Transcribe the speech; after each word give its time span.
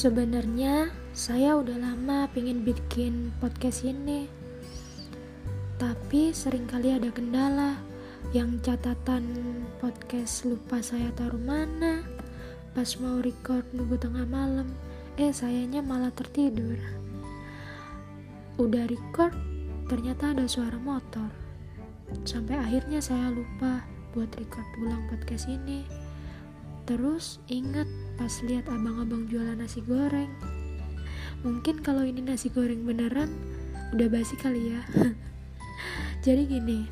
Sebenarnya 0.00 0.88
saya 1.12 1.60
udah 1.60 1.76
lama 1.76 2.24
pengen 2.32 2.64
bikin 2.64 3.36
podcast 3.36 3.84
ini. 3.84 4.32
Tapi 5.76 6.32
sering 6.32 6.64
kali 6.64 6.96
ada 6.96 7.12
kendala 7.12 7.76
Yang 8.32 8.64
catatan 8.64 9.28
podcast 9.76 10.48
lupa 10.48 10.80
saya 10.80 11.12
taruh 11.12 11.36
mana 11.36 12.00
Pas 12.72 12.96
mau 12.96 13.20
record 13.20 13.60
nunggu 13.76 14.00
tengah 14.00 14.24
malam 14.24 14.72
Eh 15.20 15.36
sayanya 15.36 15.84
malah 15.84 16.16
tertidur. 16.16 16.80
Udah 18.56 18.88
record 18.88 19.36
ternyata 19.84 20.32
ada 20.32 20.48
suara 20.48 20.80
motor. 20.80 21.28
Sampai 22.24 22.56
akhirnya 22.56 23.04
saya 23.04 23.28
lupa 23.28 23.84
buat 24.16 24.32
record 24.32 24.64
ulang 24.80 25.04
podcast 25.12 25.44
ini 25.44 25.84
Terus 26.88 27.40
ingat 27.48 27.86
pas 28.20 28.32
lihat 28.44 28.68
abang-abang 28.68 29.26
jualan 29.26 29.56
nasi 29.56 29.80
goreng. 29.84 30.30
Mungkin 31.40 31.80
kalau 31.80 32.04
ini 32.04 32.20
nasi 32.20 32.52
goreng 32.52 32.84
beneran 32.84 33.32
udah 33.96 34.08
basi 34.12 34.36
kali 34.36 34.76
ya. 34.76 34.82
Jadi 36.24 36.44
gini, 36.44 36.84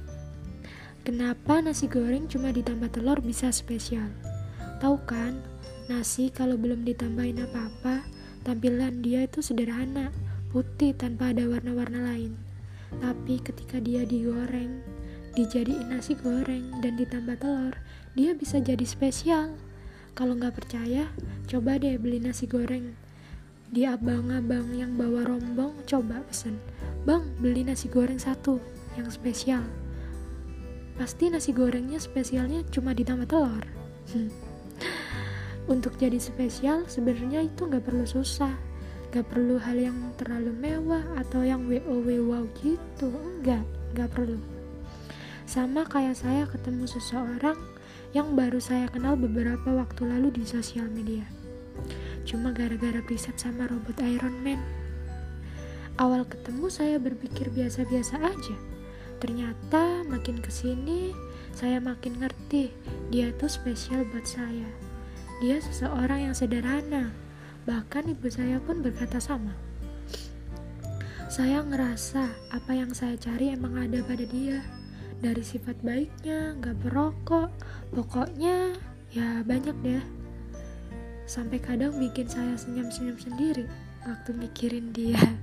kenapa 1.05 1.61
nasi 1.61 1.85
goreng 1.85 2.27
cuma 2.33 2.49
ditambah 2.49 2.89
telur 2.89 3.21
bisa 3.21 3.53
spesial? 3.53 4.09
Tahu 4.81 4.97
kan, 5.05 5.37
nasi 5.93 6.33
kalau 6.33 6.57
belum 6.57 6.87
ditambahin 6.89 7.45
apa-apa, 7.45 8.09
tampilan 8.47 9.05
dia 9.05 9.29
itu 9.29 9.45
sederhana, 9.45 10.09
putih 10.49 10.97
tanpa 10.97 11.37
ada 11.37 11.45
warna-warna 11.45 12.09
lain. 12.09 12.33
Tapi 13.05 13.37
ketika 13.45 13.77
dia 13.85 14.09
digoreng, 14.09 14.81
dijadiin 15.37 15.93
nasi 15.93 16.17
goreng 16.17 16.81
dan 16.81 16.97
ditambah 16.97 17.37
telur, 17.37 17.77
dia 18.17 18.33
bisa 18.33 18.65
jadi 18.65 18.87
spesial. 18.89 19.68
Kalau 20.19 20.35
nggak 20.35 20.59
percaya, 20.59 21.07
coba 21.47 21.79
deh 21.79 21.95
beli 21.95 22.19
nasi 22.19 22.51
goreng. 22.51 22.91
Di 23.71 23.87
abang-abang 23.87 24.67
yang 24.75 24.99
bawa 24.99 25.23
rombong, 25.23 25.79
coba 25.87 26.27
pesen. 26.27 26.59
Bang, 27.07 27.23
beli 27.39 27.63
nasi 27.63 27.87
goreng 27.87 28.19
satu, 28.19 28.59
yang 28.99 29.07
spesial. 29.15 29.63
Pasti 30.99 31.31
nasi 31.31 31.55
gorengnya 31.55 32.03
spesialnya 32.03 32.67
cuma 32.67 32.99
ditambah 32.99 33.31
telur. 33.31 33.63
Untuk 35.71 35.95
jadi 36.03 36.19
spesial, 36.19 36.91
sebenarnya 36.91 37.47
itu 37.47 37.71
nggak 37.71 37.87
perlu 37.87 38.03
susah. 38.03 38.59
Gak 39.15 39.31
perlu 39.31 39.55
hal 39.63 39.79
yang 39.79 40.19
terlalu 40.19 40.51
mewah 40.51 41.15
atau 41.15 41.47
yang 41.47 41.63
wow 41.71 42.11
wow 42.27 42.45
gitu. 42.59 43.07
Enggak, 43.07 43.63
nggak 43.95 44.11
perlu. 44.11 44.43
Sama 45.47 45.87
kayak 45.87 46.19
saya 46.19 46.43
ketemu 46.51 46.91
seseorang 46.91 47.78
yang 48.17 48.33
baru 48.33 48.57
saya 48.57 48.89
kenal 48.89 49.21
beberapa 49.21 49.69
waktu 49.69 50.09
lalu 50.09 50.41
di 50.41 50.45
sosial 50.49 50.89
media. 50.89 51.29
Cuma 52.25 52.57
gara-gara 52.57 53.05
preset 53.05 53.37
sama 53.37 53.69
robot 53.69 54.01
Iron 54.01 54.33
Man. 54.41 54.61
Awal 56.01 56.25
ketemu 56.25 56.73
saya 56.73 56.97
berpikir 56.97 57.53
biasa-biasa 57.53 58.17
aja. 58.23 58.57
Ternyata 59.21 60.07
makin 60.09 60.41
ke 60.41 60.49
sini 60.49 61.13
saya 61.53 61.83
makin 61.83 62.23
ngerti 62.23 62.71
dia 63.13 63.35
tuh 63.37 63.51
spesial 63.51 64.07
buat 64.09 64.25
saya. 64.25 64.69
Dia 65.45 65.61
seseorang 65.61 66.31
yang 66.31 66.35
sederhana. 66.35 67.13
Bahkan 67.69 68.09
ibu 68.09 68.29
saya 68.33 68.57
pun 68.63 68.81
berkata 68.81 69.21
sama. 69.21 69.53
Saya 71.29 71.61
ngerasa 71.61 72.25
apa 72.57 72.73
yang 72.73 72.97
saya 72.97 73.21
cari 73.21 73.53
emang 73.53 73.77
ada 73.77 74.01
pada 74.01 74.25
dia 74.25 74.65
dari 75.19 75.43
sifat 75.43 75.83
baiknya 75.83 76.55
nggak 76.63 76.79
perokok 76.87 77.51
pokoknya 77.91 78.79
ya 79.11 79.43
banyak 79.43 79.75
deh. 79.83 80.05
Sampai 81.29 81.61
kadang 81.61 81.93
bikin 82.01 82.25
saya 82.25 82.57
senyum-senyum 82.57 83.19
sendiri 83.21 83.69
waktu 84.07 84.31
mikirin 84.33 84.95
dia. 84.95 85.21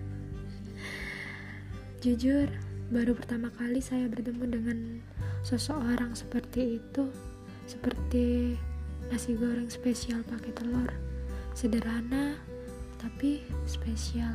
Jujur 2.04 2.50
baru 2.90 3.14
pertama 3.14 3.54
kali 3.54 3.84
saya 3.84 4.10
bertemu 4.10 4.46
dengan 4.50 4.78
seseorang 5.46 6.18
seperti 6.18 6.82
itu. 6.82 7.06
Seperti 7.70 8.58
nasi 9.12 9.38
goreng 9.38 9.70
spesial 9.70 10.26
pakai 10.26 10.56
telur. 10.58 10.90
Sederhana 11.54 12.34
tapi 12.98 13.46
spesial. 13.70 14.34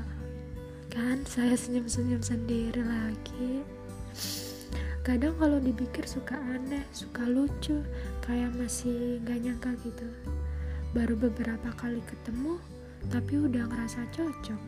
Kan 0.90 1.22
saya 1.26 1.54
senyum-senyum 1.54 2.22
sendiri 2.22 2.82
lagi 2.82 3.62
kadang 5.10 5.34
kalau 5.42 5.58
dipikir 5.58 6.06
suka 6.06 6.38
aneh 6.38 6.86
suka 6.94 7.26
lucu 7.26 7.82
kayak 8.22 8.54
masih 8.54 9.18
gak 9.26 9.42
nyangka 9.42 9.74
gitu. 9.82 10.06
Baru 10.94 11.18
beberapa 11.18 11.66
kali 11.74 11.98
ketemu 12.06 12.62
tapi 13.10 13.42
udah 13.42 13.66
ngerasa 13.66 14.06
cocok. 14.14 14.62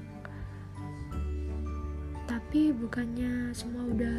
Tapi 2.26 2.74
bukannya 2.74 3.54
semua 3.54 3.86
udah 3.86 4.18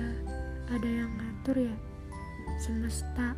ada 0.72 0.88
yang 0.88 1.12
ngatur 1.12 1.68
ya 1.68 1.76
semesta. 2.56 3.36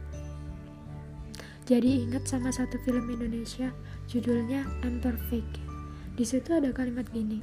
Jadi 1.66 2.06
ingat 2.06 2.29
sama 2.29 2.53
satu 2.53 2.78
film 2.85 3.09
Indonesia 3.09 3.73
judulnya 4.06 4.62
I'm 4.85 5.02
Perfect. 5.02 5.57
Di 6.13 6.22
situ 6.22 6.53
ada 6.53 6.69
kalimat 6.69 7.09
gini 7.09 7.41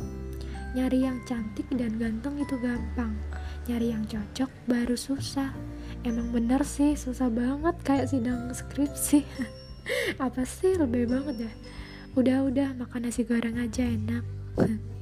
nyari 0.72 1.04
yang 1.04 1.20
cantik 1.28 1.69
dan 1.76 2.00
ganteng 2.00 2.41
itu 2.41 2.56
gampang 2.56 3.12
nyari 3.66 3.94
yang 3.94 4.04
cocok 4.06 4.50
baru 4.66 4.96
susah. 4.98 5.50
Emang 6.02 6.34
bener 6.34 6.66
sih 6.66 6.98
susah 6.98 7.30
banget 7.30 7.76
kayak 7.86 8.10
sidang 8.10 8.50
skripsi. 8.50 9.22
Apa 10.24 10.42
sih 10.42 10.74
lebih 10.78 11.10
banget 11.10 11.46
ya? 11.46 11.52
Udah 12.18 12.44
udah 12.46 12.68
makan 12.76 13.08
nasi 13.08 13.24
goreng 13.24 13.56
aja 13.56 13.86
enak 13.88 14.24